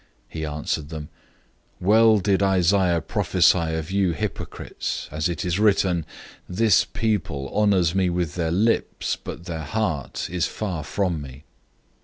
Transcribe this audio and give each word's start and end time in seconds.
007:006 0.01 0.07
He 0.33 0.45
answered 0.47 0.89
them, 0.89 1.09
"Well 1.79 2.17
did 2.17 2.41
Isaiah 2.41 3.01
prophesy 3.01 3.75
of 3.75 3.91
you 3.91 4.13
hypocrites, 4.13 5.07
as 5.11 5.29
it 5.29 5.45
is 5.45 5.59
written, 5.59 6.07
'This 6.49 6.85
people 6.85 7.49
honors 7.53 7.93
me 7.93 8.09
with 8.09 8.33
their 8.33 8.49
lips, 8.49 9.15
but 9.15 9.45
their 9.45 9.61
heart 9.61 10.27
is 10.31 10.47
far 10.47 10.83
from 10.83 11.21
me. 11.21 11.43